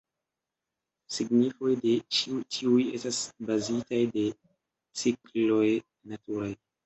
[1.15, 3.19] Signifoj de ĉi tiuj estas
[3.51, 4.25] bazitaj de
[5.03, 5.69] cikloj
[6.15, 6.51] naturaj.